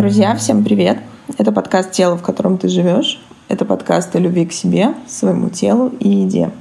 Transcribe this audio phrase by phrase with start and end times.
[0.00, 0.96] Друзья, всем привет!
[1.36, 3.20] Это подкаст «Тело, в котором ты живешь».
[3.48, 6.52] Это подкаст о любви к себе, своему телу и еде.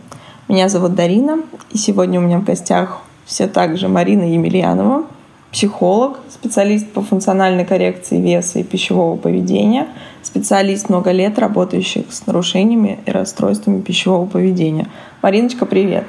[0.50, 1.40] Меня зовут Дарина,
[1.72, 5.06] и сегодня у меня в гостях все так же Марина Емельянова,
[5.54, 9.88] психолог, специалист по функциональной коррекции веса и пищевого поведения,
[10.22, 14.90] специалист много лет, работающий с нарушениями и расстройствами пищевого поведения.
[15.22, 16.04] Мариночка, привет!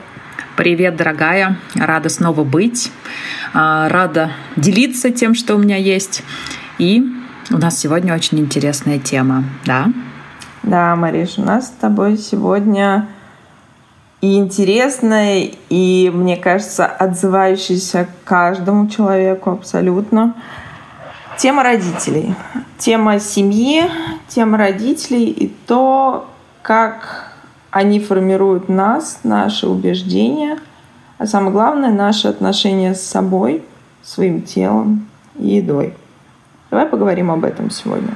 [0.56, 1.58] Привет, дорогая!
[1.76, 2.90] Рада снова быть,
[3.54, 6.24] а, рада делиться тем, что у меня есть.
[6.80, 7.04] И
[7.52, 9.92] у нас сегодня очень интересная тема, да?
[10.62, 13.08] Да, Мариш, у нас с тобой сегодня
[14.20, 20.34] и интересная, и, мне кажется, отзывающаяся каждому человеку абсолютно.
[21.38, 22.34] Тема родителей.
[22.78, 23.84] Тема семьи,
[24.28, 26.28] тема родителей и то,
[26.62, 27.32] как
[27.70, 30.58] они формируют нас, наши убеждения,
[31.18, 33.62] а самое главное, наши отношения с собой,
[34.02, 35.06] своим телом
[35.38, 35.94] и едой.
[36.70, 38.14] Давай поговорим об этом сегодня.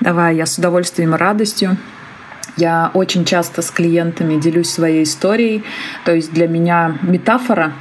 [0.00, 1.76] Давай, я с удовольствием и радостью.
[2.56, 5.64] Я очень часто с клиентами делюсь своей историей.
[6.04, 7.72] То есть для меня метафора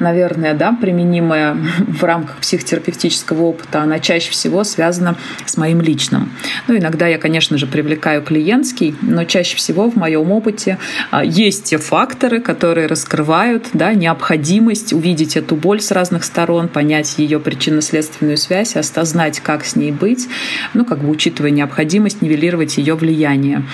[0.00, 6.30] наверное, да, применимая в рамках психотерапевтического опыта, она чаще всего связана с моим личным.
[6.66, 10.78] Ну, иногда я, конечно же, привлекаю клиентский, но чаще всего в моем опыте
[11.10, 17.18] а, есть те факторы, которые раскрывают да, необходимость увидеть эту боль с разных сторон, понять
[17.18, 20.28] ее причинно-следственную связь, осознать, как с ней быть,
[20.74, 23.64] ну, как бы учитывая необходимость нивелировать ее влияние.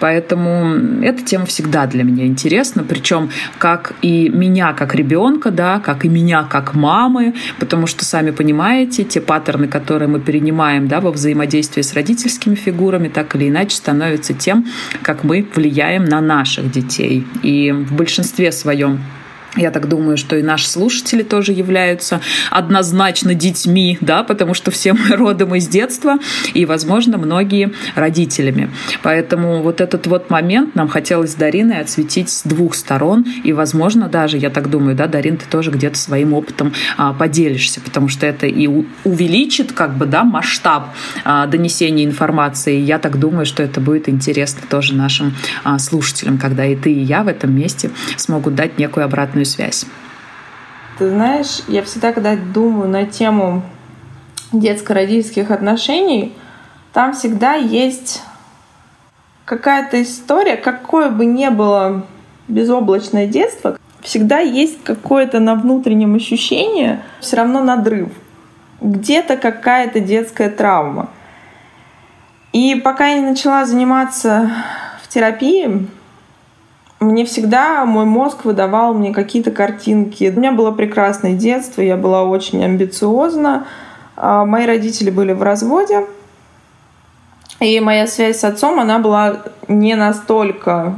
[0.00, 6.04] Поэтому эта тема всегда для меня интересна, причем как и меня, как ребенка, да, как
[6.04, 11.10] и меня, как мамы, потому что, сами понимаете, те паттерны, которые мы перенимаем да, во
[11.10, 14.66] взаимодействии с родительскими фигурами, так или иначе становятся тем,
[15.02, 17.26] как мы влияем на наших детей.
[17.42, 19.00] И в большинстве своем
[19.56, 22.20] я так думаю, что и наши слушатели тоже являются
[22.50, 26.18] однозначно детьми, да, потому что все мы родом из детства,
[26.52, 28.70] и, возможно, многие родителями.
[29.02, 34.08] Поэтому вот этот вот момент нам хотелось с Дариной отсветить с двух сторон, и, возможно,
[34.08, 38.26] даже, я так думаю, да, Дарин, ты тоже где-то своим опытом а, поделишься, потому что
[38.26, 38.68] это и
[39.04, 40.88] увеличит, как бы, да, масштаб
[41.24, 42.78] а, донесения информации.
[42.78, 47.00] Я так думаю, что это будет интересно тоже нашим а, слушателям, когда и ты, и
[47.00, 49.86] я в этом месте смогут дать некую обратную обратную связь?
[50.98, 53.62] Ты знаешь, я всегда, когда думаю на тему
[54.52, 56.34] детско-родительских отношений,
[56.92, 58.22] там всегда есть
[59.44, 62.06] какая-то история, какое бы ни было
[62.46, 68.10] безоблачное детство, всегда есть какое-то на внутреннем ощущение, все равно надрыв.
[68.80, 71.08] Где-то какая-то детская травма.
[72.52, 74.50] И пока я не начала заниматься
[75.02, 75.88] в терапии,
[77.00, 80.32] мне всегда мой мозг выдавал мне какие-то картинки.
[80.34, 83.66] У меня было прекрасное детство, я была очень амбициозна.
[84.16, 86.06] А, мои родители были в разводе.
[87.60, 90.94] И моя связь с отцом, она была не настолько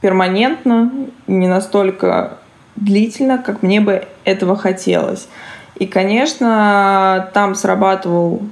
[0.00, 0.90] перманентна,
[1.26, 2.38] не настолько
[2.76, 5.28] длительно, как мне бы этого хотелось.
[5.76, 8.42] И, конечно, там срабатывал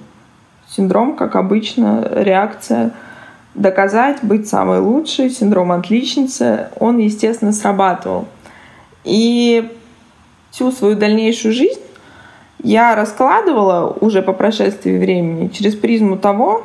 [0.69, 2.93] синдром, как обычно, реакция–
[3.57, 8.27] доказать, быть самой лучшей, синдром отличницы, он, естественно, срабатывал.
[9.05, 9.69] И
[10.51, 11.81] всю свою дальнейшую жизнь
[12.63, 16.65] я раскладывала уже по прошествии времени через призму того,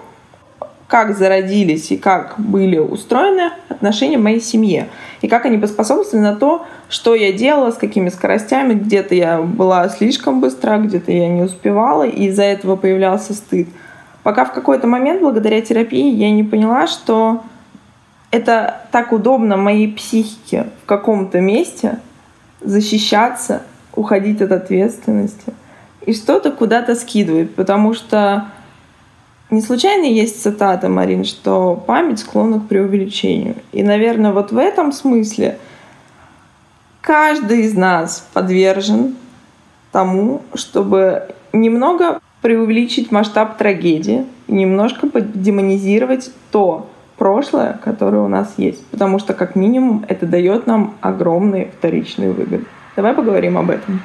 [0.87, 4.89] как зародились и как были устроены отношения в моей семье.
[5.21, 8.73] И как они поспособствовали на то, что я делала, с какими скоростями.
[8.73, 13.69] Где-то я была слишком быстра, где-то я не успевала, и из-за этого появлялся стыд.
[14.23, 17.43] Пока в какой-то момент, благодаря терапии, я не поняла, что
[18.29, 21.99] это так удобно моей психике в каком-то месте
[22.61, 23.63] защищаться,
[23.95, 25.53] уходить от ответственности
[26.05, 28.45] и что-то куда-то скидывать, потому что
[29.49, 33.55] не случайно есть цитата, Марин, что память склонна к преувеличению.
[33.73, 35.57] И, наверное, вот в этом смысле
[37.01, 39.15] каждый из нас подвержен
[39.91, 48.85] тому, чтобы немного преувеличить масштаб трагедии немножко демонизировать то прошлое, которое у нас есть.
[48.87, 52.65] Потому что, как минимум, это дает нам огромные вторичные выгоды.
[52.95, 54.01] Давай поговорим об этом.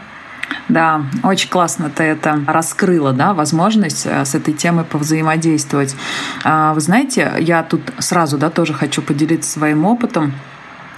[0.69, 5.97] Да, очень классно ты это раскрыла, да, возможность э, с этой темой повзаимодействовать.
[6.45, 10.33] А, вы знаете, я тут сразу, да, тоже хочу поделиться своим опытом.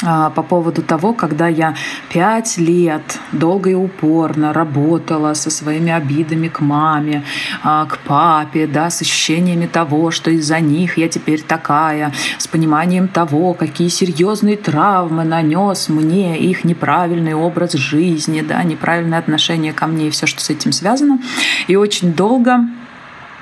[0.05, 1.75] А, по поводу того, когда я
[2.09, 7.25] пять лет долго и упорно работала со своими обидами к маме,
[7.65, 13.09] а, к папе, да, с ощущениями того, что из-за них я теперь такая, с пониманием
[13.09, 20.09] того, какие серьезные травмы нанес мне их неправильный образ жизни, да, неправильное отношение ко мне
[20.09, 21.19] и все, что с этим связано.
[21.67, 22.61] И очень долго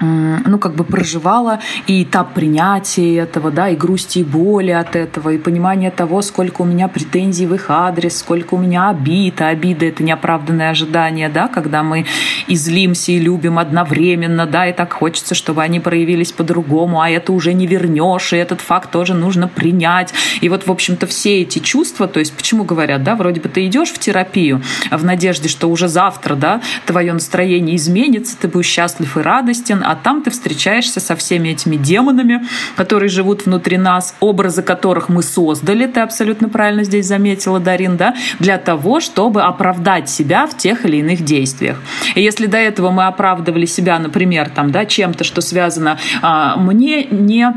[0.01, 5.31] ну, как бы проживала и этап принятия этого, да, и грусти, и боли от этого,
[5.31, 9.49] и понимание того, сколько у меня претензий в их адрес, сколько у меня обид, а
[9.49, 12.07] обида— это неоправданное ожидание, да, когда мы
[12.47, 17.33] и злимся, и любим одновременно, да, и так хочется, чтобы они проявились по-другому, а это
[17.33, 20.13] уже не вернешь, и этот факт тоже нужно принять.
[20.41, 23.67] И вот, в общем-то, все эти чувства, то есть почему говорят, да, вроде бы ты
[23.67, 29.17] идешь в терапию в надежде, что уже завтра, да, твое настроение изменится, ты будешь счастлив
[29.17, 32.45] и радостен, а там ты встречаешься со всеми этими демонами,
[32.77, 38.15] которые живут внутри нас, образы которых мы создали, ты абсолютно правильно здесь заметила, Дарин, да,
[38.39, 41.81] для того, чтобы оправдать себя в тех или иных действиях.
[42.15, 47.05] И если до этого мы оправдывали себя, например, там, да, чем-то, что связано, а, мне
[47.05, 47.53] не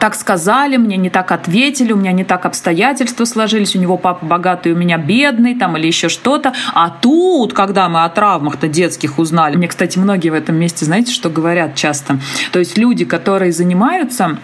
[0.00, 4.24] так сказали, мне не так ответили, у меня не так обстоятельства сложились, у него папа
[4.24, 6.52] богатый, у меня бедный, там или еще что-то.
[6.72, 11.12] А тут, когда мы о травмах-то детских узнали, мне, кстати, многие в этом месте, знаете,
[11.12, 12.18] что говорят часто?
[12.52, 14.38] То есть люди, которые занимаются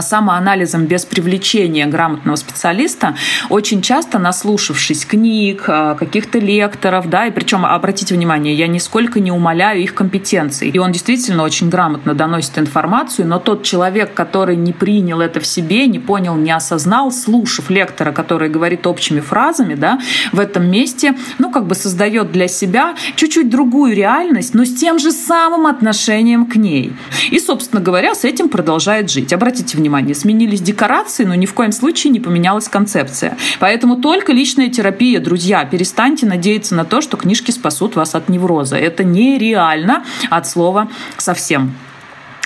[0.00, 3.14] самоанализом без привлечения грамотного специалиста,
[3.48, 9.30] очень часто наслушавшись книг, а, каких-то лекторов, да, и причем, обратите внимание, я нисколько не
[9.30, 10.68] умоляю их компетенции.
[10.68, 15.46] И он действительно очень грамотно доносит информацию, но тот человек, который не принял это в
[15.46, 20.00] себе, не понял, не осознал, слушав лектора, который говорит общими фразами, да,
[20.32, 24.98] в этом месте, ну, как бы создает для себя чуть-чуть другую реальность, но с тем
[24.98, 26.92] же самым отношением к ней.
[27.30, 29.32] И, собственно говоря, с этим продолжает жить.
[29.32, 33.36] Обратите обратите внимание, сменились декорации, но ни в коем случае не поменялась концепция.
[33.58, 38.76] Поэтому только личная терапия, друзья, перестаньте надеяться на то, что книжки спасут вас от невроза.
[38.76, 41.74] Это нереально от слова совсем.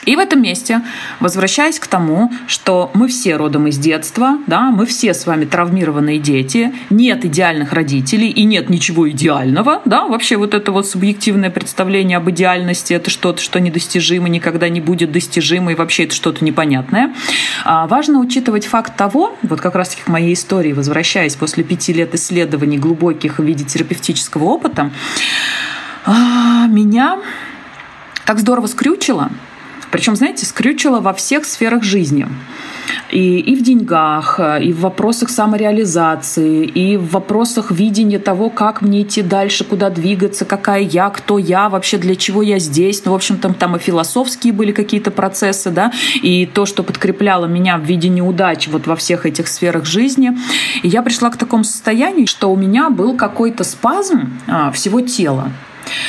[0.06, 0.82] И в этом месте,
[1.20, 6.18] возвращаясь к тому, что мы все родом из детства, да, мы все с вами травмированные
[6.18, 12.18] дети, нет идеальных родителей и нет ничего идеального, да, вообще вот это вот субъективное представление
[12.18, 17.14] об идеальности, это что-то, что недостижимо, никогда не будет достижимо, и вообще это что-то непонятное.
[17.64, 22.14] А важно учитывать факт того, вот как раз-таки к моей истории, возвращаясь после пяти лет
[22.14, 24.90] исследований глубоких в виде терапевтического опыта,
[26.06, 27.18] а, меня
[28.26, 29.30] так здорово скрючило,
[29.94, 32.26] причем, знаете, скрючила во всех сферах жизни.
[33.12, 39.02] И, и в деньгах, и в вопросах самореализации, и в вопросах видения того, как мне
[39.02, 43.04] идти дальше, куда двигаться, какая я, кто я, вообще для чего я здесь.
[43.04, 47.46] Ну, в общем, там, там и философские были какие-то процессы, да, и то, что подкрепляло
[47.46, 50.36] меня в виде неудач вот во всех этих сферах жизни.
[50.82, 55.52] И я пришла к такому состоянию, что у меня был какой-то спазм а, всего тела.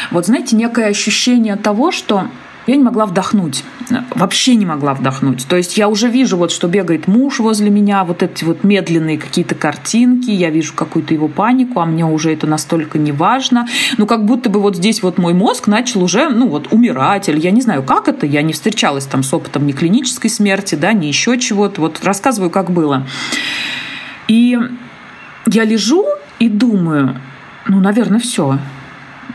[0.10, 2.30] Вот знаете, некое ощущение того, что
[2.68, 3.64] я не могла вдохнуть.
[4.12, 5.46] Вообще не могла вдохнуть.
[5.48, 9.18] То есть я уже вижу, вот, что бегает муж возле меня, вот эти вот медленные
[9.18, 13.68] какие-то картинки, я вижу какую-то его панику, а мне уже это настолько не важно.
[13.98, 17.30] Ну, как будто бы вот здесь вот мой мозг начал уже, ну, вот, умирать.
[17.30, 20.76] Или я не знаю, как это, я не встречалась там с опытом ни клинической смерти,
[20.76, 21.82] да, ни еще чего-то.
[21.82, 23.06] Вот рассказываю, как было.
[24.28, 24.58] И
[25.46, 26.06] я лежу
[26.40, 27.20] и думаю,
[27.68, 28.58] ну, наверное, все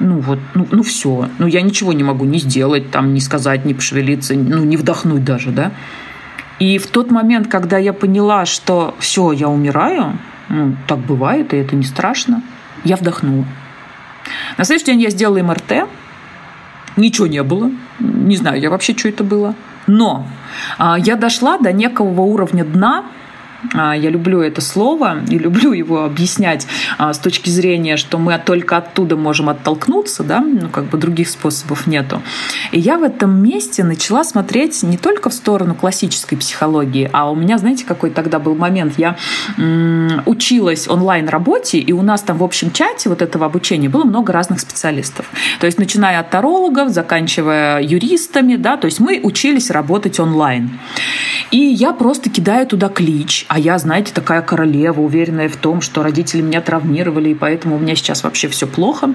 [0.00, 3.64] ну вот, ну, ну все, ну я ничего не могу ни сделать, там, ни сказать,
[3.64, 5.72] ни пошевелиться, ну не вдохнуть даже, да.
[6.58, 11.56] И в тот момент, когда я поняла, что все, я умираю, ну так бывает, и
[11.58, 12.42] это не страшно,
[12.82, 13.44] я вдохнула.
[14.58, 15.88] На следующий день я сделала МРТ,
[16.96, 19.54] ничего не было, не знаю, я вообще, что это было.
[19.86, 20.26] Но
[20.78, 23.04] а, я дошла до некого уровня дна,
[23.74, 26.66] я люблю это слово и люблю его объяснять
[26.98, 31.28] а, с точки зрения, что мы только оттуда можем оттолкнуться, да, ну как бы других
[31.28, 32.22] способов нету.
[32.72, 37.34] И я в этом месте начала смотреть не только в сторону классической психологии, а у
[37.34, 39.16] меня, знаете, какой тогда был момент, я
[40.26, 44.60] училась онлайн-работе, и у нас там в общем чате вот этого обучения было много разных
[44.60, 45.26] специалистов.
[45.60, 50.78] То есть начиная от тарологов, заканчивая юристами, да, то есть мы учились работать онлайн.
[51.50, 56.04] И я просто кидаю туда клич, а я, знаете, такая королева, уверенная в том, что
[56.04, 59.12] родители меня травмировали, и поэтому у меня сейчас вообще все плохо.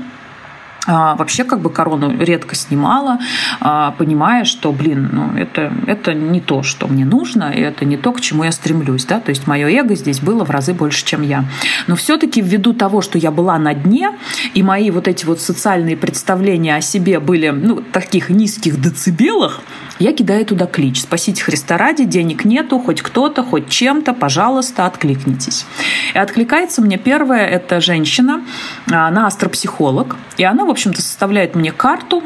[0.87, 3.19] А, вообще как бы корону редко снимала,
[3.59, 7.97] а, понимая, что, блин, ну, это, это не то, что мне нужно, и это не
[7.97, 9.05] то, к чему я стремлюсь.
[9.05, 9.19] Да?
[9.19, 11.45] То есть мое эго здесь было в разы больше, чем я.
[11.87, 14.11] Но все-таки ввиду того, что я была на дне,
[14.53, 19.61] и мои вот эти вот социальные представления о себе были ну, таких низких децибелах,
[19.97, 21.01] я кидаю туда клич.
[21.01, 25.65] Спасите Христа ради, денег нету, хоть кто-то, хоть чем-то, пожалуйста, откликнитесь.
[26.13, 28.43] И откликается мне первая, это женщина,
[28.87, 32.21] она астропсихолог, и она, в общем-то, составляет мне карту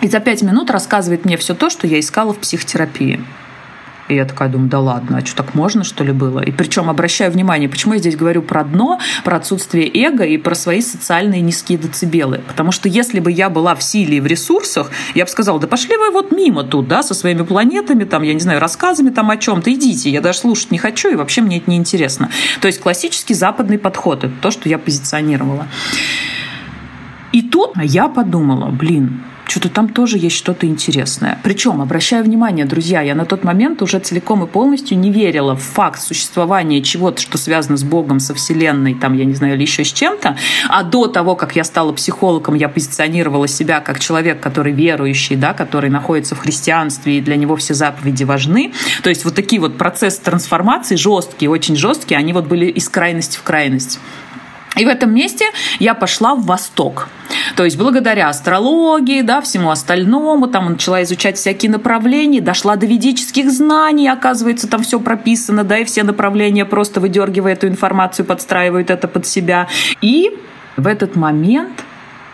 [0.00, 3.24] и за пять минут рассказывает мне все то, что я искала в психотерапии.
[4.08, 6.40] И я такая думаю, да ладно, а что так можно, что ли, было?
[6.40, 10.54] И причем обращаю внимание, почему я здесь говорю про дно, про отсутствие эго и про
[10.54, 12.40] свои социальные низкие децибелы.
[12.46, 15.66] Потому что если бы я была в силе и в ресурсах, я бы сказала, да
[15.66, 19.30] пошли вы вот мимо тут, да, со своими планетами, там, я не знаю, рассказами там
[19.30, 22.30] о чем-то, идите, я даже слушать не хочу, и вообще мне это не интересно.
[22.60, 25.66] То есть классический западный подход, это то, что я позиционировала.
[27.36, 31.38] И тут я подумала, блин, что-то там тоже есть что-то интересное.
[31.42, 35.60] Причем, обращаю внимание, друзья, я на тот момент уже целиком и полностью не верила в
[35.60, 39.84] факт существования чего-то, что связано с Богом, со Вселенной, там, я не знаю, или еще
[39.84, 40.38] с чем-то.
[40.70, 45.52] А до того, как я стала психологом, я позиционировала себя как человек, который верующий, да,
[45.52, 48.72] который находится в христианстве, и для него все заповеди важны.
[49.02, 53.36] То есть вот такие вот процессы трансформации жесткие, очень жесткие, они вот были из крайности
[53.36, 54.00] в крайность.
[54.76, 55.46] И в этом месте
[55.78, 57.08] я пошла в Восток.
[57.56, 63.50] То есть благодаря астрологии, да, всему остальному, там начала изучать всякие направления, дошла до ведических
[63.50, 69.08] знаний, оказывается, там все прописано, да, и все направления просто выдергивая эту информацию, подстраивают это
[69.08, 69.68] под себя.
[70.02, 70.36] И
[70.76, 71.84] в этот момент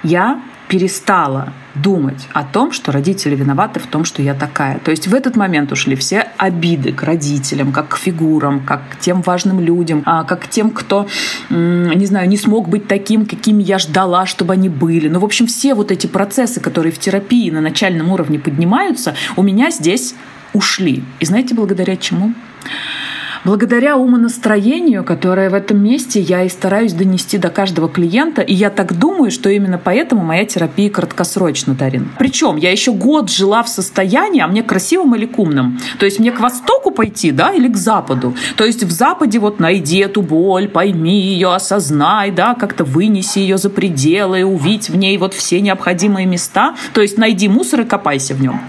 [0.03, 0.41] я
[0.73, 4.79] перестала думать о том, что родители виноваты в том, что я такая.
[4.79, 8.99] То есть в этот момент ушли все обиды к родителям, как к фигурам, как к
[8.99, 11.07] тем важным людям, а как к тем, кто,
[11.51, 15.09] не знаю, не смог быть таким, каким я ждала, чтобы они были.
[15.09, 19.43] Ну, в общем, все вот эти процессы, которые в терапии на начальном уровне поднимаются, у
[19.43, 20.15] меня здесь
[20.55, 21.05] ушли.
[21.21, 22.33] И знаете, благодаря чему?
[23.45, 28.43] Благодаря умонастроению, которое в этом месте я и стараюсь донести до каждого клиента.
[28.43, 32.11] И я так думаю, что именно поэтому моя терапия краткосрочна, Дарин.
[32.19, 35.79] Причем я еще год жила в состоянии, а мне красивым или кумным.
[35.99, 38.35] То есть мне к востоку пойти, да, или к западу.
[38.57, 43.59] То есть в западе вот найди эту боль, пойми ее, осознай, да, как-то вынеси ее
[43.59, 46.75] за пределы, увидь в ней вот все необходимые места.
[46.93, 48.61] То есть найди мусор и копайся в нем.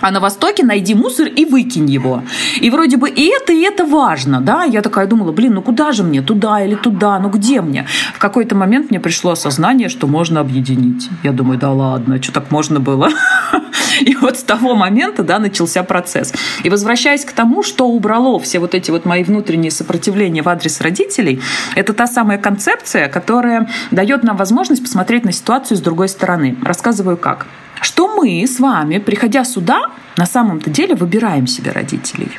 [0.00, 2.22] А на Востоке найди мусор и выкинь его.
[2.60, 4.64] И вроде бы и это, и это важно, да.
[4.64, 7.86] Я такая думала, блин, ну куда же мне, туда или туда, ну где мне?
[8.14, 11.08] В какой-то момент мне пришло осознание, что можно объединить.
[11.22, 13.08] Я думаю, да ладно, что так можно было?
[14.00, 16.34] И вот с того момента, да, начался процесс.
[16.62, 20.80] И возвращаясь к тому, что убрало все вот эти вот мои внутренние сопротивления в адрес
[20.80, 21.40] родителей,
[21.74, 26.56] это та самая концепция, которая дает нам возможность посмотреть на ситуацию с другой стороны.
[26.62, 27.46] Рассказываю как
[27.80, 32.30] что мы с вами, приходя сюда, на самом-то деле выбираем себе родителей.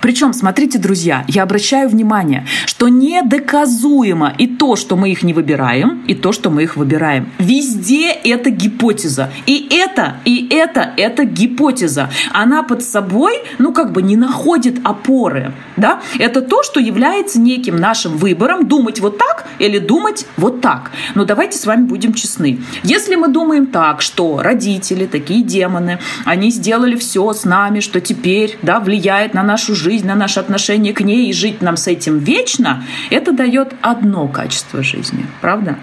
[0.00, 6.02] Причем, смотрите, друзья, я обращаю внимание, что недоказуемо и то, что мы их не выбираем,
[6.06, 7.28] и то, что мы их выбираем.
[7.38, 9.30] Везде это гипотеза.
[9.46, 12.10] И это, и это, это гипотеза.
[12.32, 15.52] Она под собой, ну, как бы не находит опоры.
[15.76, 16.00] Да?
[16.18, 20.90] Это то, что является неким нашим выбором думать вот так или думать вот так.
[21.14, 22.60] Но давайте с вами будем честны.
[22.82, 28.58] Если мы думаем так, что родители, такие демоны, они сделали все с нами, что теперь
[28.62, 32.18] да, влияет на нашу жизнь, на наше отношение к ней, и жить нам с этим
[32.18, 35.78] вечно, это дает одно качество жизни, правда?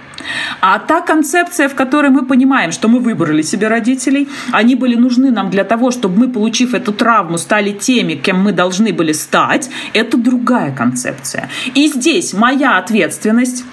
[0.62, 5.32] А та концепция, в которой мы понимаем, что мы выбрали себе родителей, они были нужны
[5.32, 9.70] нам для того, чтобы мы, получив эту травму, стали теми, кем мы должны были стать,
[9.94, 11.50] это другая концепция.
[11.74, 13.64] И здесь моя ответственность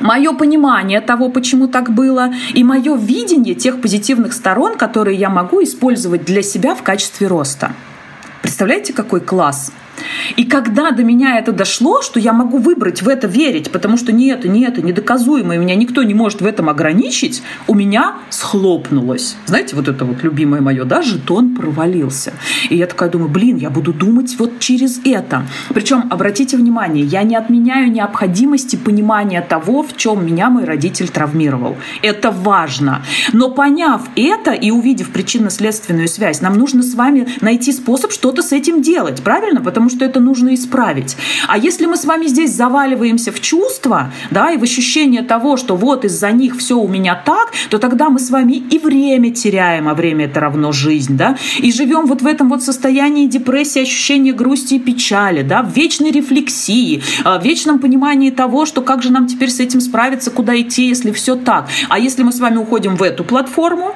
[0.00, 5.62] мое понимание того, почему так было, и мое видение тех позитивных сторон, которые я могу
[5.62, 7.72] использовать для себя в качестве роста.
[8.48, 9.70] Представляете, какой класс?
[10.36, 14.12] И когда до меня это дошло, что я могу выбрать в это верить, потому что
[14.12, 18.16] не это, не это, недоказуемо, и меня никто не может в этом ограничить, у меня
[18.30, 19.36] схлопнулось.
[19.46, 22.32] Знаете, вот это вот любимое мое, да, жетон провалился.
[22.70, 25.42] И я такая думаю, блин, я буду думать вот через это.
[25.70, 31.76] Причем, обратите внимание, я не отменяю необходимости понимания того, в чем меня мой родитель травмировал.
[32.02, 33.02] Это важно.
[33.32, 38.52] Но поняв это и увидев причинно-следственную связь, нам нужно с вами найти способ что-то с
[38.52, 39.60] этим делать, правильно?
[39.60, 41.16] Потому потому что это нужно исправить.
[41.46, 45.76] А если мы с вами здесь заваливаемся в чувства, да, и в ощущение того, что
[45.76, 49.88] вот из-за них все у меня так, то тогда мы с вами и время теряем,
[49.88, 54.32] а время это равно жизнь, да, и живем вот в этом вот состоянии депрессии, ощущения
[54.32, 59.10] грусти и печали, да, в вечной рефлексии, а, в вечном понимании того, что как же
[59.10, 61.68] нам теперь с этим справиться, куда идти, если все так.
[61.88, 63.94] А если мы с вами уходим в эту платформу,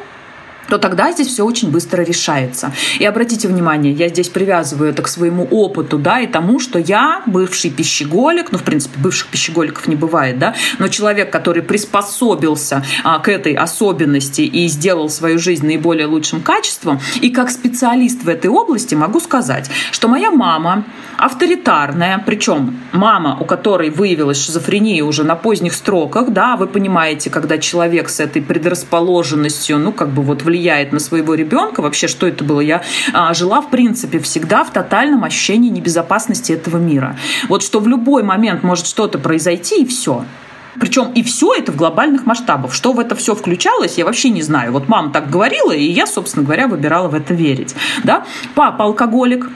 [0.68, 2.72] то тогда здесь все очень быстро решается.
[2.98, 7.22] И обратите внимание, я здесь привязываю это к своему опыту, да, и тому, что я
[7.26, 13.18] бывший пищеголик, ну, в принципе, бывших пищеголиков не бывает, да, но человек, который приспособился а,
[13.18, 18.50] к этой особенности и сделал свою жизнь наиболее лучшим качеством, и как специалист в этой
[18.50, 20.84] области могу сказать, что моя мама
[21.18, 27.58] авторитарная, причем мама, у которой выявилась шизофрения уже на поздних строках, да, вы понимаете, когда
[27.58, 32.44] человек с этой предрасположенностью, ну, как бы вот влияет на своего ребенка, вообще, что это
[32.44, 32.60] было?
[32.60, 32.82] Я
[33.14, 37.16] а, жила, в принципе, всегда в тотальном ощущении небезопасности этого мира.
[37.48, 40.24] Вот что в любой момент может что-то произойти, и все.
[40.78, 42.74] Причем и все это в глобальных масштабах.
[42.74, 44.72] Что в это все включалось, я вообще не знаю.
[44.72, 47.74] Вот мама так говорила, и я, собственно говоря, выбирала в это верить.
[48.04, 48.26] Да?
[48.54, 49.48] Папа алкоголик,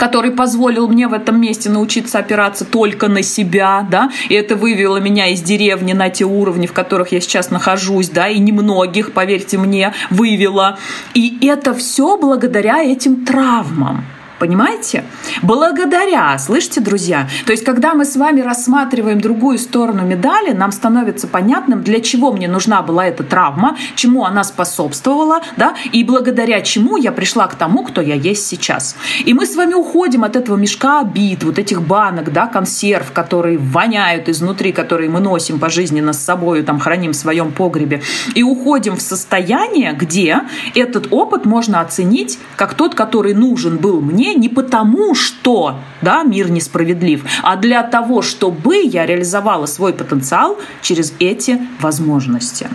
[0.00, 4.96] который позволил мне в этом месте научиться опираться только на себя, да, и это вывело
[4.96, 9.58] меня из деревни на те уровни, в которых я сейчас нахожусь, да, и немногих, поверьте
[9.58, 10.78] мне, вывело.
[11.12, 14.04] И это все благодаря этим травмам.
[14.40, 15.04] Понимаете?
[15.42, 17.28] Благодаря, слышите, друзья?
[17.44, 22.32] То есть, когда мы с вами рассматриваем другую сторону медали, нам становится понятным, для чего
[22.32, 27.54] мне нужна была эта травма, чему она способствовала, да, и благодаря чему я пришла к
[27.54, 28.96] тому, кто я есть сейчас.
[29.26, 33.58] И мы с вами уходим от этого мешка обид, вот этих банок, да, консерв, которые
[33.58, 38.00] воняют изнутри, которые мы носим пожизненно с собой, там, храним в своем погребе,
[38.34, 40.40] и уходим в состояние, где
[40.74, 46.50] этот опыт можно оценить как тот, который нужен был мне не потому, что да, мир
[46.50, 52.68] несправедлив, а для того, чтобы я реализовала свой потенциал через эти возможности.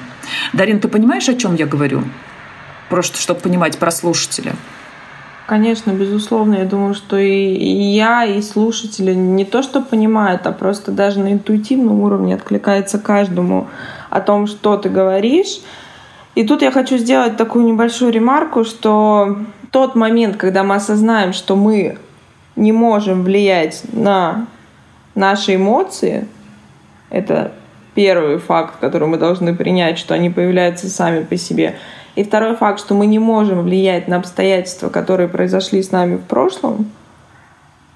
[0.54, 2.04] Дарин, ты понимаешь, о чем я говорю?
[2.90, 4.56] Просто чтобы понимать про слушателя.
[5.48, 6.56] Конечно, безусловно.
[6.56, 11.34] Я думаю, что и, я, и слушатели не то, что понимают, а просто даже на
[11.34, 13.68] интуитивном уровне откликается каждому
[14.10, 15.60] о том, что ты говоришь.
[16.34, 19.38] И тут я хочу сделать такую небольшую ремарку, что
[19.76, 21.98] тот момент, когда мы осознаем, что мы
[22.56, 24.48] не можем влиять на
[25.16, 26.30] наши эмоции,
[27.10, 27.52] это
[27.94, 31.76] первый факт, который мы должны принять, что они появляются сами по себе.
[32.16, 36.24] И второй факт, что мы не можем влиять на обстоятельства, которые произошли с нами в
[36.24, 36.90] прошлом.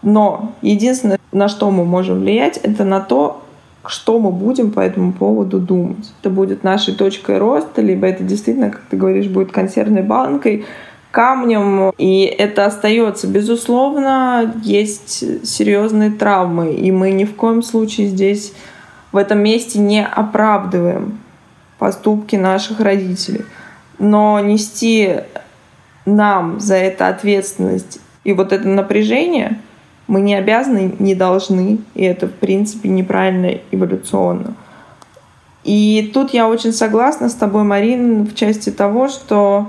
[0.02, 3.42] Но единственное, на что мы можем влиять, это на то,
[3.86, 6.12] что мы будем по этому поводу думать.
[6.20, 10.66] Это будет нашей точкой роста, либо это действительно, как ты говоришь, будет консервной банкой,
[11.12, 13.28] камнем, и это остается.
[13.28, 18.54] Безусловно, есть серьезные травмы, и мы ни в коем случае здесь
[19.12, 21.20] в этом месте не оправдываем
[21.78, 23.46] поступки наших родителей.
[23.98, 25.22] Но нести
[26.06, 29.60] нам за это ответственность и вот это напряжение
[30.08, 34.56] мы не обязаны, не должны, и это, в принципе, неправильно эволюционно.
[35.64, 39.68] И тут я очень согласна с тобой, Марин, в части того, что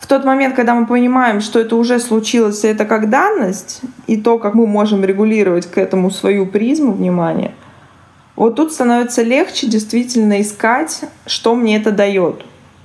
[0.00, 4.16] в тот момент, когда мы понимаем, что это уже случилось, и это как данность, и
[4.16, 7.52] то, как мы можем регулировать к этому свою призму внимания,
[8.34, 12.42] вот тут становится легче действительно искать, что мне это дает.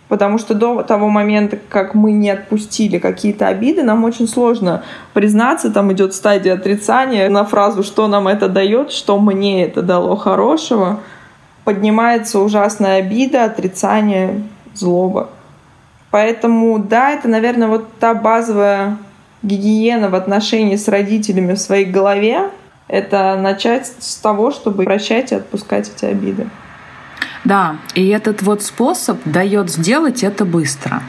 [0.09, 5.71] Потому что до того момента, как мы не отпустили какие-то обиды, нам очень сложно признаться,
[5.71, 10.99] там идет стадия отрицания на фразу, что нам это дает, что мне это дало хорошего.
[11.63, 14.43] Поднимается ужасная обида, отрицание,
[14.75, 15.29] злоба.
[16.11, 18.97] Поэтому, да, это, наверное, вот та базовая
[19.43, 22.49] гигиена в отношении с родителями в своей голове.
[22.87, 26.47] Это начать с того, чтобы прощать и отпускать эти обиды.
[27.43, 31.01] Да, и этот вот способ дает сделать это быстро.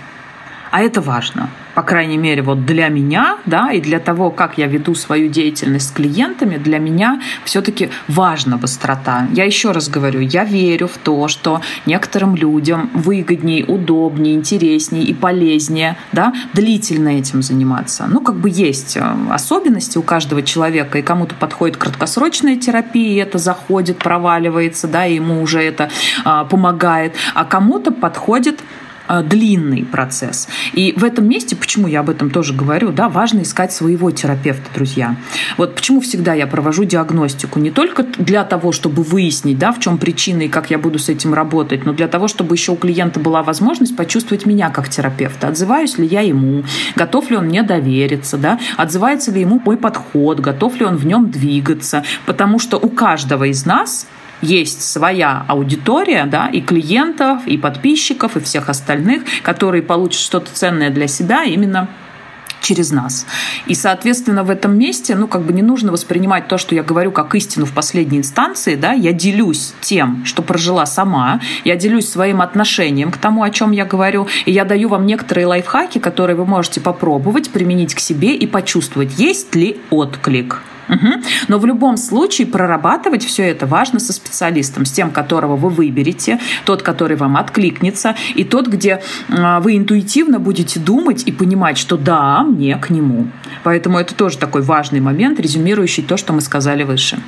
[0.76, 4.66] А это важно по крайней мере, вот для меня, да, и для того, как я
[4.66, 9.28] веду свою деятельность с клиентами, для меня все-таки важна быстрота.
[9.30, 15.12] Я еще раз говорю, я верю в то, что некоторым людям выгоднее, удобнее, интереснее и
[15.12, 18.06] полезнее, да, длительно этим заниматься.
[18.08, 23.16] Ну, как бы есть э, особенности у каждого человека, и кому-то подходит краткосрочная терапия, и
[23.16, 25.90] это заходит, проваливается, да, и ему уже это
[26.24, 28.60] а, помогает, а кому-то подходит
[29.25, 30.49] длинный процесс.
[30.73, 34.69] И в этом месте, почему я об этом тоже говорю, да, важно искать своего терапевта,
[34.75, 35.16] друзья.
[35.57, 37.59] Вот почему всегда я провожу диагностику.
[37.59, 41.09] Не только для того, чтобы выяснить, да, в чем причина и как я буду с
[41.09, 45.49] этим работать, но для того, чтобы еще у клиента была возможность почувствовать меня как терапевта.
[45.49, 46.64] Отзываюсь ли я ему,
[46.95, 51.07] готов ли он мне довериться, да, отзывается ли ему мой подход, готов ли он в
[51.07, 52.05] нем двигаться.
[52.25, 54.07] Потому что у каждого из нас
[54.42, 60.90] есть своя аудитория, да, и клиентов, и подписчиков, и всех остальных, которые получат что-то ценное
[60.90, 61.88] для себя именно
[62.66, 63.27] через нас.
[63.66, 67.12] И, соответственно, в этом месте, ну, как бы не нужно воспринимать то, что я говорю,
[67.12, 72.40] как истину в последней инстанции, да, я делюсь тем, что прожила сама, я делюсь своим
[72.40, 76.44] отношением к тому, о чем я говорю, и я даю вам некоторые лайфхаки, которые вы
[76.44, 81.22] можете попробовать, применить к себе и почувствовать, есть ли отклик Угу.
[81.49, 86.38] Но в любом случае прорабатывать все это важно со специалистом, с тем, которого вы выберете,
[86.64, 91.96] тот, который вам откликнется, и тот, где а, вы интуитивно будете думать и понимать, что
[91.96, 93.29] да, мне к нему.
[93.64, 97.18] Поэтому это тоже такой важный момент, резюмирующий то, что мы сказали выше.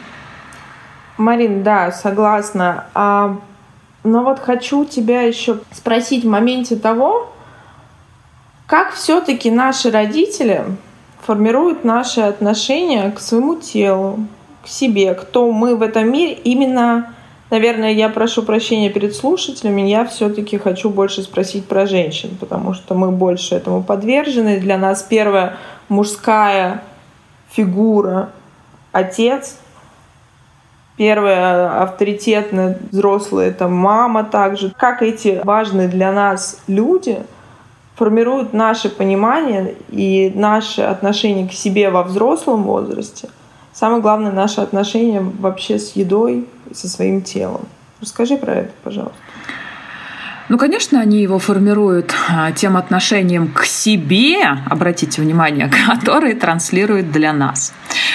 [1.17, 2.87] Марин, да, согласна.
[2.95, 3.39] А,
[4.05, 7.33] но вот хочу тебя еще спросить в моменте того,
[8.67, 10.65] как все-таки наши родители
[11.23, 14.21] формируют наши отношения к своему телу,
[14.65, 16.33] к себе, кто мы в этом мире.
[16.33, 17.15] Именно,
[17.51, 22.95] наверное, я прошу прощения перед слушателями, я все-таки хочу больше спросить про женщин, потому что
[22.95, 24.59] мы больше этому подвержены.
[24.61, 25.57] Для нас первая
[25.89, 26.83] мужская
[27.51, 28.31] фигура—
[28.93, 29.57] отец,
[30.97, 34.73] Первая авторитетная взрослая это мама также.
[34.77, 37.23] Как эти важные для нас люди—
[37.99, 43.29] формируют наше понимание и наше отношение к себе во взрослом возрасте.
[43.73, 47.63] Самое главное, наше отношение вообще с едой со своим телом.
[48.01, 49.17] Расскажи про это, пожалуйста.
[50.49, 57.33] Ну, конечно, они его формируют а, тем отношением к себе, обратите внимание, которые транслируют для
[57.33, 57.75] нас.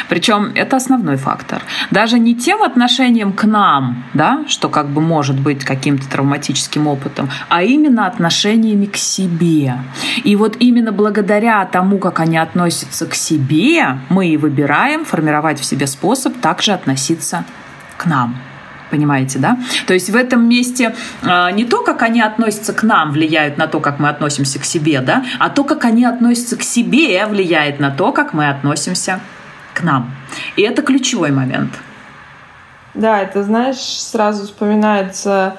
[0.09, 1.61] Причем это основной фактор.
[1.91, 7.29] Даже не тем отношением к нам, да, что как бы может быть каким-то травматическим опытом,
[7.49, 9.75] а именно отношениями к себе.
[10.23, 15.65] И вот именно благодаря тому, как они относятся к себе, мы и выбираем формировать в
[15.65, 17.45] себе способ также относиться
[17.97, 18.35] к нам
[18.93, 19.57] понимаете, да?
[19.87, 23.67] То есть в этом месте э, не то, как они относятся к нам, влияют на
[23.67, 27.79] то, как мы относимся к себе, да, а то, как они относятся к себе, влияет
[27.79, 29.19] на то, как мы относимся
[29.73, 30.11] к нам.
[30.57, 31.71] И это ключевой момент.
[32.93, 35.55] Да, это, знаешь, сразу вспоминается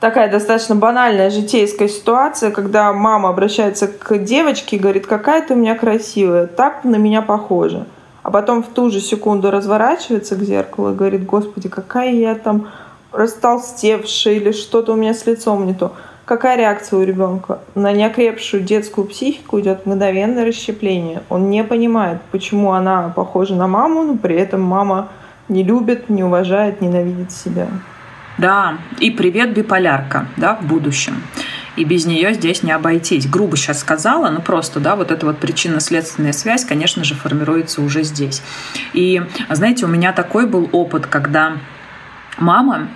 [0.00, 5.56] такая достаточно банальная житейская ситуация, когда мама обращается к девочке и говорит, какая ты у
[5.56, 7.86] меня красивая, так на меня похожа
[8.22, 12.68] а потом в ту же секунду разворачивается к зеркалу и говорит, господи, какая я там
[13.12, 15.92] растолстевшая или что-то у меня с лицом не то.
[16.24, 17.58] Какая реакция у ребенка?
[17.74, 21.22] На неокрепшую детскую психику идет мгновенное расщепление.
[21.28, 25.08] Он не понимает, почему она похожа на маму, но при этом мама
[25.48, 27.66] не любит, не уважает, ненавидит себя.
[28.38, 31.22] Да, и привет биполярка, да, в будущем
[31.76, 33.26] и без нее здесь не обойтись.
[33.28, 38.02] Грубо сейчас сказала, но просто, да, вот эта вот причинно-следственная связь, конечно же, формируется уже
[38.02, 38.42] здесь.
[38.92, 41.58] И, знаете, у меня такой был опыт, когда
[42.38, 42.88] мама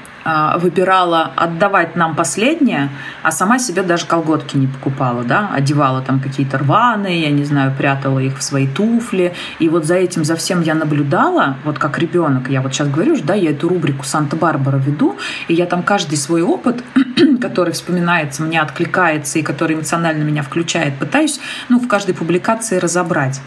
[0.59, 2.91] выбирала отдавать нам последнее,
[3.23, 7.73] а сама себе даже колготки не покупала, да, одевала там какие-то рваные, я не знаю,
[7.77, 9.35] прятала их в свои туфли.
[9.59, 12.49] И вот за этим, за всем я наблюдала, вот как ребенок.
[12.49, 15.17] Я вот сейчас говорю, да, я эту рубрику «Санта-Барбара» веду,
[15.49, 16.83] и я там каждый свой опыт,
[17.41, 23.41] который вспоминается, мне откликается и который эмоционально меня включает, пытаюсь, ну, в каждой публикации разобрать.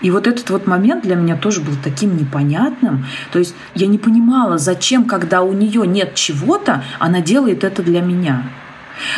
[0.00, 3.06] И вот этот вот момент для меня тоже был таким непонятным.
[3.32, 8.00] То есть я не понимала, зачем, когда у нее нет чего-то, она делает это для
[8.00, 8.44] меня.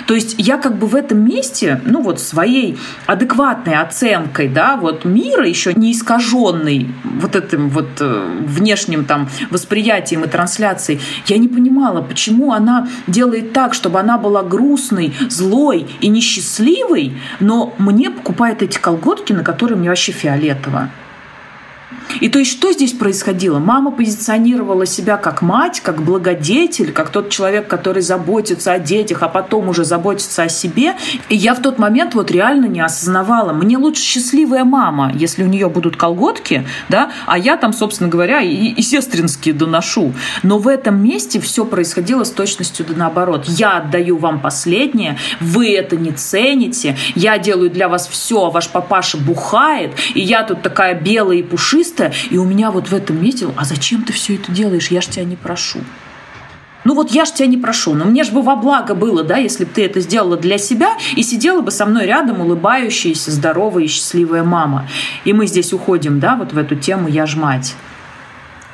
[0.06, 5.04] То есть я как бы в этом месте, ну вот своей адекватной оценкой, да, вот
[5.04, 11.48] мира еще не искаженный вот этим вот э, внешним там восприятием и трансляцией, я не
[11.48, 18.62] понимала, почему она делает так, чтобы она была грустной, злой и несчастливой, но мне покупает
[18.62, 20.90] эти колготки, на которые мне вообще фиолетово.
[22.20, 23.58] И то есть что здесь происходило?
[23.58, 29.28] Мама позиционировала себя как мать, как благодетель, как тот человек, который заботится о детях, а
[29.28, 30.94] потом уже заботится о себе.
[31.28, 33.52] И я в тот момент вот реально не осознавала.
[33.52, 38.40] Мне лучше счастливая мама, если у нее будут колготки, да, а я там, собственно говоря,
[38.40, 40.12] и, и сестринские доношу.
[40.42, 43.44] Но в этом месте все происходило с точностью да наоборот.
[43.46, 48.68] Я отдаю вам последнее, вы это не цените, я делаю для вас все, а ваш
[48.68, 52.94] папаша бухает, и я тут такая белая и пушистая, чисто, и у меня вот в
[52.94, 54.88] этом месте, а зачем ты все это делаешь?
[54.88, 55.78] Я ж тебя не прошу.
[56.84, 59.36] Ну вот я ж тебя не прошу, но мне же бы во благо было, да,
[59.36, 63.84] если бы ты это сделала для себя и сидела бы со мной рядом улыбающаяся, здоровая
[63.84, 64.86] и счастливая мама.
[65.24, 67.74] И мы здесь уходим, да, вот в эту тему «я ж мать».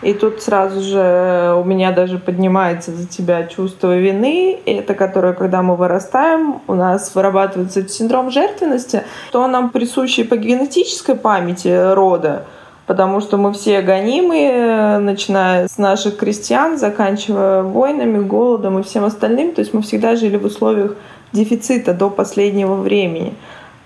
[0.03, 5.63] И тут сразу же у меня даже поднимается за тебя чувство вины, это которое, когда
[5.63, 12.45] мы вырастаем, у нас вырабатывается синдром жертвенности, то нам присущий по генетической памяти рода,
[12.87, 19.55] потому что мы все гонимые, начиная с наших крестьян, заканчивая войнами, голодом и всем остальным.
[19.55, 20.97] То есть мы всегда жили в условиях
[21.33, 23.35] дефицита до последнего времени.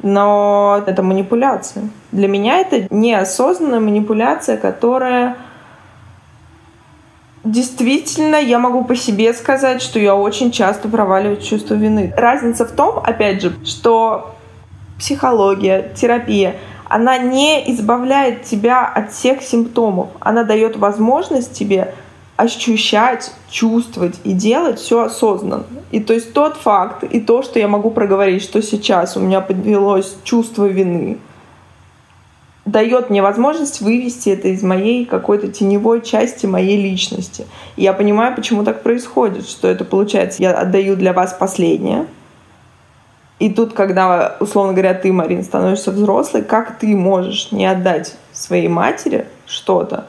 [0.02, 1.90] Но это манипуляция.
[2.12, 5.36] Для меня это неосознанная манипуляция, которая
[7.44, 12.12] Действительно, я могу по себе сказать, что я очень часто проваливаю чувство вины.
[12.14, 14.34] Разница в том, опять же, что
[14.98, 16.56] психология, терапия,
[16.88, 20.08] она не избавляет тебя от всех симптомов.
[20.20, 21.94] Она дает возможность тебе
[22.36, 25.64] ощущать, чувствовать и делать все осознанно.
[25.90, 29.40] И то есть тот факт и то, что я могу проговорить, что сейчас у меня
[29.40, 31.18] подвелось чувство вины,
[32.64, 37.46] дает мне возможность вывести это из моей какой-то теневой части моей личности.
[37.76, 42.06] И я понимаю, почему так происходит, что это получается, я отдаю для вас последнее,
[43.38, 48.68] и тут, когда, условно говоря, ты, Марин, становишься взрослой, как ты можешь не отдать своей
[48.68, 50.06] матери что-то,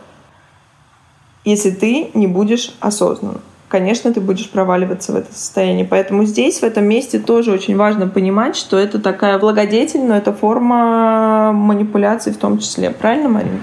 [1.46, 3.42] если ты не будешь осознанным?
[3.68, 5.86] Конечно, ты будешь проваливаться в это состояние.
[5.86, 11.52] Поэтому здесь, в этом месте, тоже очень важно понимать, что это такая благодетельная, это форма
[11.54, 12.90] манипуляции в том числе.
[12.90, 13.60] Правильно, Марина?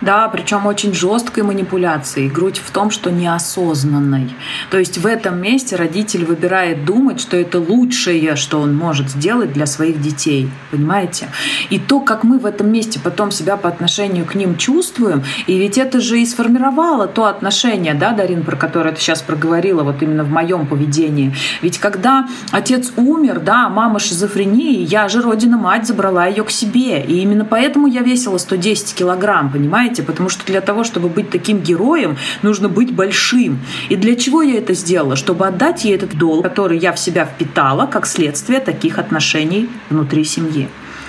[0.00, 2.28] Да, причем очень жесткой манипуляцией.
[2.28, 4.32] Грудь в том, что неосознанной.
[4.70, 9.52] То есть в этом месте родитель выбирает думать, что это лучшее, что он может сделать
[9.52, 10.48] для своих детей.
[10.70, 11.28] Понимаете?
[11.70, 15.58] И то, как мы в этом месте потом себя по отношению к ним чувствуем, и
[15.58, 20.00] ведь это же и сформировало то отношение, да, Дарин, про которое ты сейчас проговорила, вот
[20.00, 21.34] именно в моем поведении.
[21.60, 27.02] Ведь когда отец умер, да, мама шизофрении, я же родина мать забрала ее к себе.
[27.02, 29.87] И именно поэтому я весила 110 килограмм, понимаете?
[29.88, 30.02] Понимаете?
[30.02, 33.58] Потому что для того, чтобы быть таким героем, нужно быть большим.
[33.90, 35.16] И для чего я это сделала?
[35.16, 40.24] Чтобы отдать ей этот долг, который я в себя впитала, как следствие таких отношений внутри
[40.24, 40.68] семьи.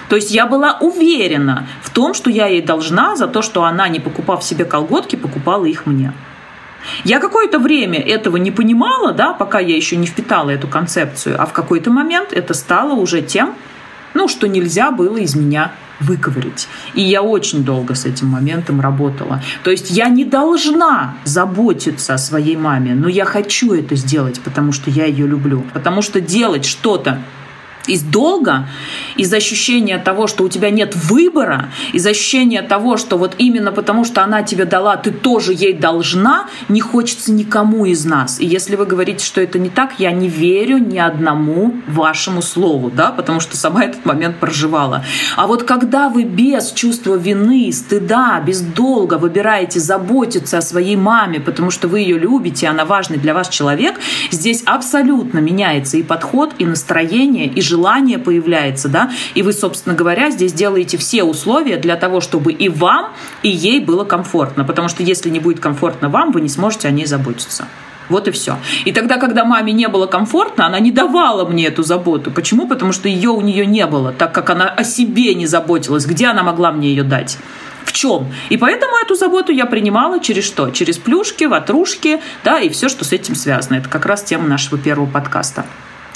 [0.10, 3.88] То есть я была уверена в том, что я ей должна за то, что она,
[3.90, 6.14] не покупав себе колготки, покупала их мне.
[7.04, 11.46] Я какое-то время этого не понимала, да, пока я еще не впитала эту концепцию, а
[11.46, 13.54] в какой-то момент это стало уже тем,
[14.14, 16.68] ну, что нельзя было из меня выковырить.
[16.94, 19.42] И я очень долго с этим моментом работала.
[19.64, 24.72] То есть я не должна заботиться о своей маме, но я хочу это сделать, потому
[24.72, 25.66] что я ее люблю.
[25.74, 27.22] Потому что делать что-то
[27.88, 28.68] из долга,
[29.20, 34.06] из ощущения того, что у тебя нет выбора, из ощущения того, что вот именно потому,
[34.06, 38.40] что она тебе дала, ты тоже ей должна, не хочется никому из нас.
[38.40, 42.90] И если вы говорите, что это не так, я не верю ни одному вашему слову,
[42.90, 45.04] да, потому что сама этот момент проживала.
[45.36, 51.42] А вот когда вы без чувства вины, стыда, без долга выбираете заботиться о своей маме,
[51.42, 54.00] потому что вы ее любите, она важный для вас человек,
[54.32, 60.32] здесь абсолютно меняется и подход, и настроение, и желание появляется, да, и вы, собственно говоря,
[60.32, 65.04] здесь делаете все условия для того, чтобы и вам, и ей было комфортно, потому что
[65.04, 67.68] если не будет комфортно вам, вы не сможете о ней заботиться.
[68.10, 68.58] Вот и все.
[68.86, 72.32] И тогда, когда маме не было комфортно, она не давала мне эту заботу.
[72.32, 72.68] Почему?
[72.68, 76.06] Потому что ее у нее не было, так как она о себе не заботилась.
[76.06, 77.38] Где она могла мне ее дать?
[77.86, 78.32] В чем?
[78.50, 80.70] И поэтому эту заботу я принимала через что?
[80.72, 83.76] Через плюшки, ватрушки, да, и все, что с этим связано.
[83.76, 85.66] Это как раз тема нашего первого подкаста.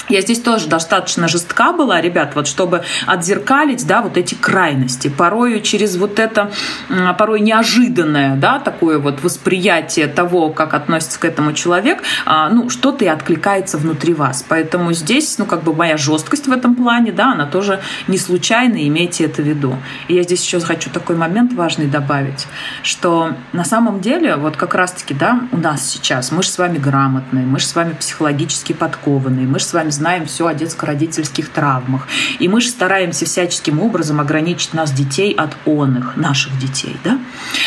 [0.08, 5.08] Я здесь тоже достаточно жестка была, ребят, вот чтобы отзеркалить, да, вот эти крайности.
[5.08, 6.50] Порою через вот это,
[7.18, 13.04] порой неожиданное, да, такое вот восприятие того, как относится к этому человек, а, ну, что-то
[13.04, 14.44] и откликается внутри вас.
[14.46, 18.86] Поэтому здесь, ну, как бы моя жесткость в этом плане, да, она тоже не случайна,
[18.86, 19.76] имейте это в виду.
[20.08, 22.46] И я здесь еще хочу такой момент важный добавить,
[22.82, 26.78] что на самом деле, вот как раз-таки, да, у нас сейчас, мы же с вами
[26.78, 31.48] грамотные, мы же с вами психологически подкованные, мы же с вами знаем все о детско-родительских
[31.48, 32.06] травмах.
[32.38, 36.96] И мы же стараемся всяческим образом ограничить нас, детей, от оных, наших детей.
[37.04, 37.18] Да?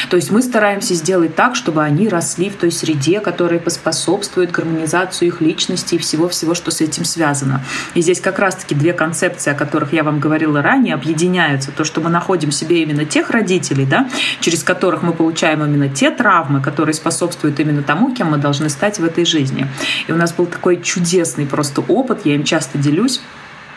[0.09, 5.29] То есть мы стараемся сделать так, чтобы они росли в той среде, которая поспособствует гармонизацию
[5.29, 7.63] их личности и всего-всего, что с этим связано.
[7.93, 11.71] И здесь как раз-таки две концепции, о которых я вам говорила ранее, объединяются.
[11.71, 14.09] То, что мы находим себе именно тех родителей, да,
[14.39, 18.99] через которых мы получаем именно те травмы, которые способствуют именно тому, кем мы должны стать
[18.99, 19.67] в этой жизни.
[20.07, 23.21] И у нас был такой чудесный просто опыт, опыт, я им часто делюсь.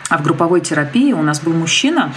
[0.08, 2.12] А в групповой терапии у нас был мужчина,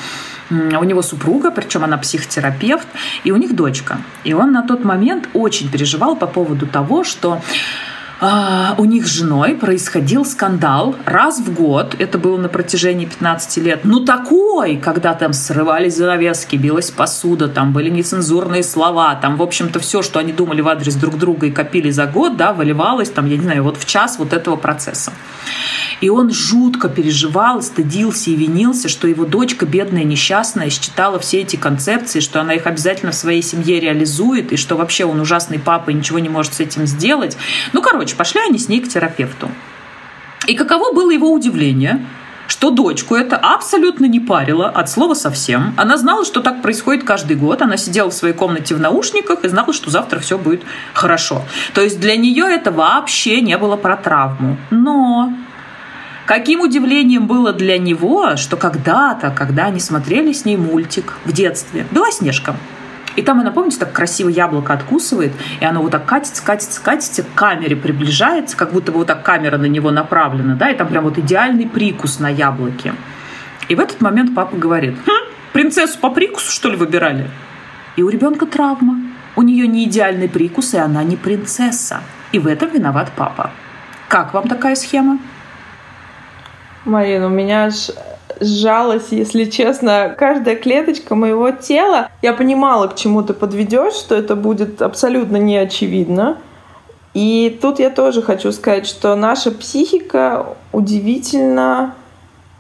[0.50, 2.88] у него супруга, причем она психотерапевт,
[3.24, 3.98] и у них дочка.
[4.24, 7.40] И он на тот момент очень переживал по поводу того, что
[8.20, 11.96] а, у них с женой происходил скандал раз в год.
[12.00, 13.82] Это было на протяжении 15 лет.
[13.84, 19.80] Ну такой, когда там срывались занавески, билась посуда, там были нецензурные слова, там, в общем-то,
[19.80, 23.28] все, что они думали в адрес друг друга и копили за год, да, выливалось там,
[23.28, 25.12] я не знаю, вот в час вот этого процесса.
[26.02, 31.56] И он жутко переживал, стыдился и винился, что его дочка, бедная, несчастная, считала все эти
[31.56, 35.90] концепции, что она их обязательно в своей семье реализует, и что вообще он ужасный папа
[35.90, 37.38] и ничего не может с этим сделать.
[37.74, 39.50] Ну, короче, пошли они с ней к терапевту.
[40.48, 42.06] И каково было его удивление,
[42.48, 45.74] что дочку это абсолютно не парило от слова совсем.
[45.78, 47.62] Она знала, что так происходит каждый год.
[47.62, 50.62] Она сидела в своей комнате в наушниках и знала, что завтра все будет
[50.94, 51.44] хорошо.
[51.74, 54.58] То есть для нее это вообще не было про травму.
[54.70, 55.34] Но
[56.26, 61.86] Каким удивлением было для него, что когда-то, когда они смотрели с ней мультик в детстве,
[61.92, 62.56] «Белоснежка»,
[63.16, 67.24] и там она, помните, так красиво яблоко откусывает, и оно вот так катится, катится, катится,
[67.24, 70.88] к камере приближается, как будто бы вот так камера на него направлена, да, и там
[70.88, 72.96] прям вот идеальный прикус на яблоке.
[73.68, 77.30] И в этот момент папа говорит, хм, принцессу по прикусу, что ли, выбирали?
[77.96, 78.98] И у ребенка травма.
[79.36, 82.02] У нее не идеальный прикус, и она не принцесса.
[82.32, 83.52] И в этом виноват папа.
[84.08, 85.20] Как вам такая схема?
[86.86, 87.92] Марина, у меня аж
[88.42, 92.10] сжалась, если честно, каждая клеточка моего тела.
[92.22, 96.38] Я понимала, к чему ты подведешь, что это будет абсолютно не очевидно.
[97.14, 101.94] И тут я тоже хочу сказать, что наша психика удивительно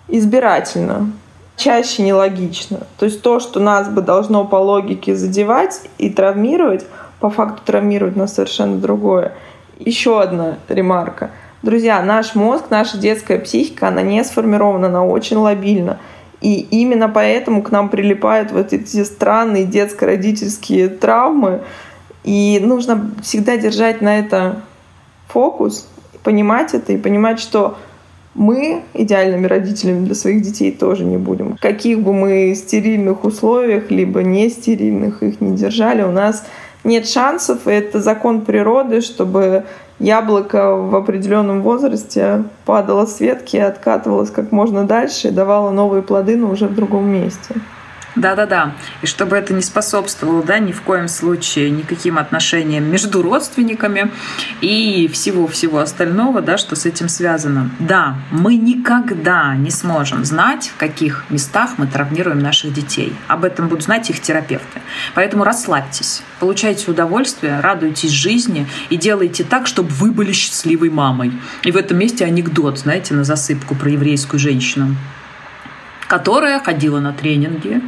[0.07, 1.11] избирательна,
[1.57, 2.81] чаще нелогично.
[2.99, 6.85] То есть то, что нас бы должно по логике задевать и травмировать,
[7.19, 9.33] по факту травмировать нас совершенно другое.
[9.79, 11.31] Еще одна ремарка–
[11.63, 15.97] Друзья, наш мозг, наша детская психика, она не сформирована, она очень лобильна.
[16.41, 21.61] И именно поэтому к нам прилипают вот эти странные детско-родительские травмы.
[22.25, 24.61] И нужно всегда держать на это
[25.29, 25.87] фокус,
[26.21, 27.77] понимать это и понимать, что
[28.35, 31.55] мы идеальными родителями для своих детей тоже не будем.
[31.61, 36.45] Каких бы мы стерильных условиях, либо не стерильных их не держали, у нас
[36.83, 39.63] нет шансов, и это закон природы, чтобы
[40.03, 46.35] яблоко в определенном возрасте падало с ветки, откатывалось как можно дальше и давало новые плоды,
[46.35, 47.55] но уже в другом месте.
[48.15, 48.75] Да-да-да.
[49.01, 54.11] И чтобы это не способствовало, да, ни в коем случае никаким отношениям между родственниками
[54.61, 57.71] и всего-всего остального, да, что с этим связано.
[57.79, 63.15] Да, мы никогда не сможем знать, в каких местах мы травмируем наших детей.
[63.27, 64.81] Об этом будут знать их терапевты.
[65.15, 71.33] Поэтому расслабьтесь, получайте удовольствие, радуйтесь жизни и делайте так, чтобы вы были счастливой мамой.
[71.63, 74.95] И в этом месте анекдот, знаете, на засыпку про еврейскую женщину
[76.13, 77.81] которая ходила на тренинги,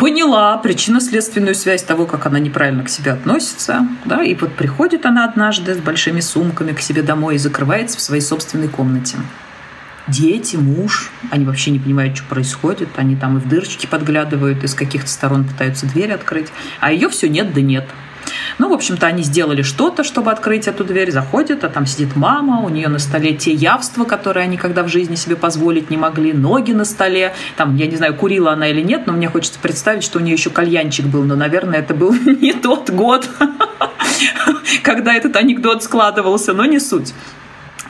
[0.00, 5.26] поняла причинно-следственную связь того, как она неправильно к себе относится, да, и вот приходит она
[5.26, 9.18] однажды с большими сумками к себе домой и закрывается в своей собственной комнате.
[10.08, 14.74] Дети, муж, они вообще не понимают, что происходит, они там и в дырочки подглядывают, из
[14.74, 16.48] каких-то сторон пытаются дверь открыть,
[16.80, 17.86] а ее все нет да нет.
[18.60, 22.60] Ну, в общем-то, они сделали что-то, чтобы открыть эту дверь, заходят, а там сидит мама,
[22.60, 26.34] у нее на столе те явства, которые они никогда в жизни себе позволить не могли,
[26.34, 30.04] ноги на столе, там, я не знаю, курила она или нет, но мне хочется представить,
[30.04, 33.26] что у нее еще кальянчик был, но, наверное, это был не тот год,
[34.82, 37.14] когда этот анекдот складывался, но не суть.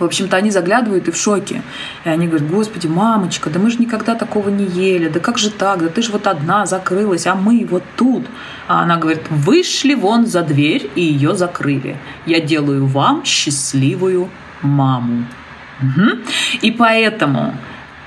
[0.01, 1.63] В общем-то, они заглядывают и в шоке.
[2.05, 5.51] И они говорят, господи, мамочка, да мы же никогда такого не ели, да как же
[5.51, 8.27] так, да ты же вот одна закрылась, а мы вот тут.
[8.67, 11.99] А она говорит, вышли вон за дверь и ее закрыли.
[12.27, 14.31] Я делаю вам счастливую
[14.63, 15.27] маму.
[15.83, 16.19] Угу.
[16.63, 17.55] И поэтому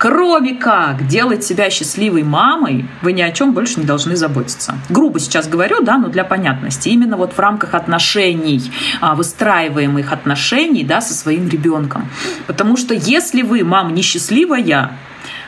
[0.04, 4.74] Кроме как делать себя счастливой мамой, вы ни о чем больше не должны заботиться.
[4.90, 6.90] Грубо сейчас говорю, да, но для понятности.
[6.90, 12.10] Именно вот в рамках отношений, а, выстраиваемых отношений, да, со своим ребенком.
[12.48, 14.92] Потому что если вы, мама, несчастливая,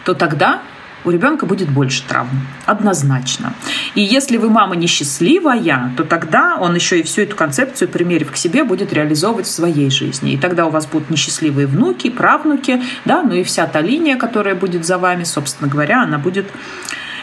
[0.05, 0.61] то тогда
[1.05, 2.47] у ребенка будет больше травм.
[2.65, 3.53] Однозначно.
[3.93, 8.35] И если вы мама несчастливая, то тогда он еще и всю эту концепцию, примерив к
[8.35, 10.33] себе, будет реализовывать в своей жизни.
[10.33, 14.55] И тогда у вас будут несчастливые внуки, правнуки, да, ну и вся та линия, которая
[14.55, 16.47] будет за вами, собственно говоря, она будет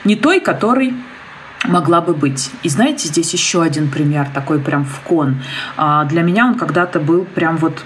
[0.05, 0.95] не той, которой
[1.65, 2.51] могла бы быть.
[2.63, 5.43] И знаете, здесь еще один пример, такой прям в кон.
[5.77, 7.85] А, для меня он когда-то был прям вот,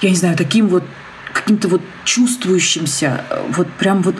[0.00, 0.84] я не знаю, таким вот
[1.32, 4.16] каким-то вот чувствующимся, вот прям вот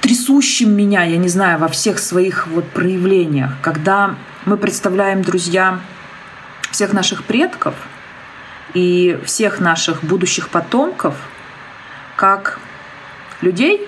[0.00, 5.80] трясущим меня, я не знаю, во всех своих вот проявлениях, когда мы представляем, друзья,
[6.70, 7.74] всех наших предков
[8.74, 11.16] и всех наших будущих потомков
[12.16, 12.58] как
[13.40, 13.86] людей,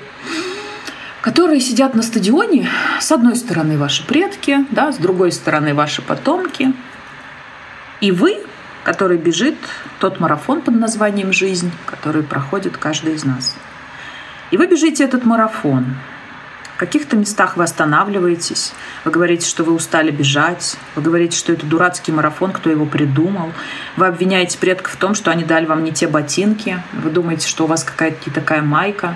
[1.20, 2.68] которые сидят на стадионе.
[3.00, 6.72] С одной стороны ваши предки, да, с другой стороны ваши потомки.
[8.00, 8.38] И вы,
[8.82, 9.54] который бежит
[10.00, 13.54] тот марафон под названием «Жизнь», который проходит каждый из нас–
[14.52, 15.96] и вы бежите этот марафон.
[16.76, 18.72] В каких-то местах вы останавливаетесь,
[19.04, 23.52] вы говорите, что вы устали бежать, вы говорите, что это дурацкий марафон, кто его придумал,
[23.96, 27.64] вы обвиняете предков в том, что они дали вам не те ботинки, вы думаете, что
[27.64, 29.14] у вас какая-то такая майка,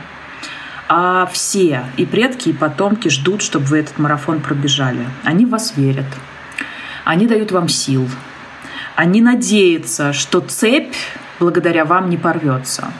[0.89, 5.05] а все, и предки, и потомки ждут, чтобы вы этот марафон пробежали.
[5.25, 6.07] Они в вас верят,
[7.05, 8.09] они дают вам сил,
[8.95, 10.95] они надеются, что цепь
[11.41, 12.93] благодаря вам не порвется.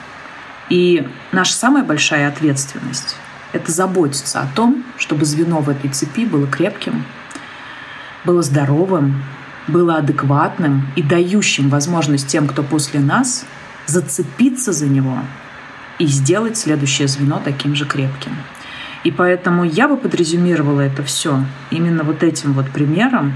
[0.69, 3.15] И наша самая большая ответственность–
[3.53, 7.05] это заботиться о том, чтобы звено в этой цепи было крепким,
[8.25, 9.23] было здоровым,
[9.67, 13.45] было адекватным и дающим возможность тем, кто после нас,
[13.85, 15.19] зацепиться за него
[15.99, 18.33] и сделать следующее звено таким же крепким.
[19.03, 23.33] И поэтому я бы подрезюмировала это все именно вот этим вот примером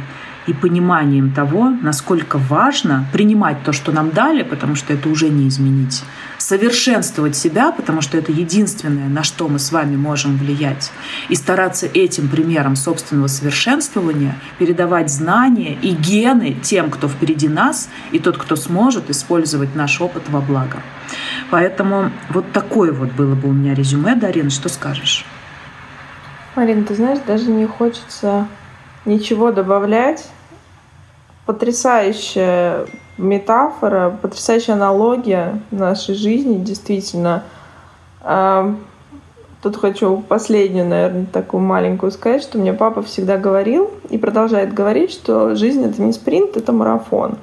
[0.48, 5.48] и пониманием того, насколько важно принимать то, что нам дали, потому что это уже не
[5.48, 6.04] изменить,
[6.38, 10.92] совершенствовать себя, потому что это единственное, на что мы с вами можем влиять,
[11.30, 18.20] и стараться этим примером собственного совершенствования передавать знания и гены тем, кто впереди нас, и
[18.20, 20.82] тот, кто сможет использовать наш опыт во благо.
[21.50, 24.16] Поэтому вот такое вот было бы у меня резюме.
[24.16, 25.26] Дарин, что скажешь?
[26.56, 28.48] Марин, ты знаешь, даже не хочется
[29.06, 30.28] ничего добавлять.
[31.46, 32.86] Потрясающая
[33.18, 37.44] метафора, потрясающая аналогия нашей жизни, действительно.
[38.22, 38.76] А,
[39.62, 45.12] тут хочу последнюю, наверное, такую маленькую сказать, что мне папа всегда говорил и продолжает говорить,
[45.12, 47.38] что жизнь— это не спринт, это марафон.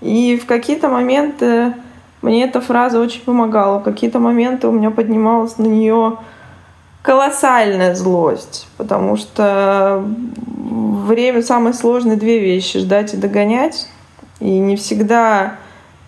[0.00, 1.74] И в какие-то моменты
[2.22, 3.78] мне эта фраза очень помогала.
[3.78, 6.18] В какие-то моменты у меня поднималась на нее
[7.02, 13.88] колоссальная злость, потому что время самые сложные две вещи— ждать и догонять.
[14.40, 15.56] И не всегда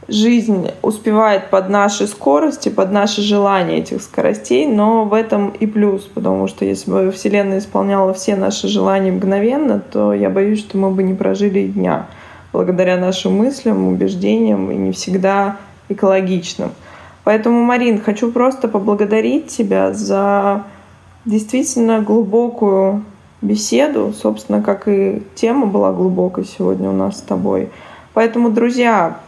[0.08, 6.02] жизнь успевает под наши скорости, под наши желания этих скоростей, но в этом и плюс,
[6.02, 10.90] потому что если бы Вселенная исполняла все наши желания мгновенно, то я боюсь, что мы
[10.90, 12.06] бы не прожили и дня
[12.52, 15.56] благодаря нашим мыслям, убеждениям и не всегда
[15.88, 16.70] экологичным.
[17.24, 20.64] Поэтому, Марин, хочу просто поблагодарить тебя за
[21.24, 23.04] действительно глубокую
[23.40, 27.70] беседу, собственно, как и тема была глубокой сегодня у нас с тобой.
[28.14, 29.18] Поэтому, друзья,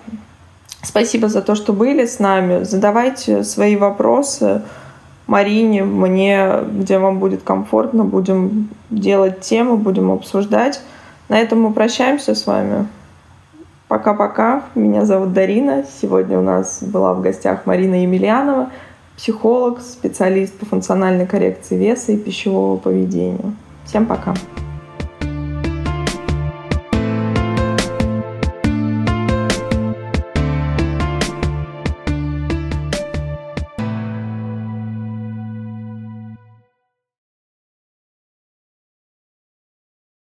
[0.83, 2.65] спасибо за то, что были с нами.
[2.65, 4.63] Задавайте свои вопросы
[5.27, 8.05] Марине, мне, где вам будет комфортно.
[8.05, 10.81] Будем делать темы, будем обсуждать.
[11.29, 12.87] На этом мы прощаемся с вами.
[13.89, 14.65] Пока-пока.
[14.75, 15.85] Меня зовут Дарина.
[16.01, 18.71] Сегодня у нас была в гостях Марина Емельянова
[19.17, 23.55] психолог, специалист по функциональной коррекции веса и пищевого поведения.
[23.85, 24.35] Всем пока!